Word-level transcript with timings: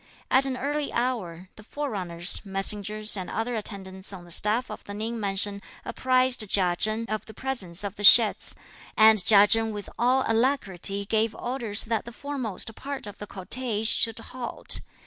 At 0.31 0.45
an 0.47 0.57
early 0.57 0.91
hour, 0.93 1.49
the 1.57 1.63
forerunners, 1.63 2.41
messengers 2.43 3.15
and 3.15 3.29
other 3.29 3.55
attendants 3.55 4.11
on 4.11 4.25
the 4.25 4.31
staff 4.31 4.71
of 4.71 4.83
the 4.85 4.95
Ning 4.95 5.19
mansion 5.19 5.61
apprised 5.85 6.39
Chia 6.49 6.75
Chen 6.75 7.05
(of 7.07 7.25
the 7.27 7.35
presence 7.35 7.83
of 7.83 7.97
the 7.97 8.03
sheds), 8.03 8.55
and 8.97 9.23
Chia 9.23 9.45
Chen 9.45 9.71
with 9.71 9.91
all 9.99 10.25
alacrity 10.25 11.05
gave 11.05 11.35
orders 11.35 11.85
that 11.85 12.05
the 12.05 12.11
foremost 12.11 12.73
part 12.75 13.05
of 13.05 13.19
the 13.19 13.27
cortege 13.27 13.83
should 13.89 14.17
halt. 14.17 14.79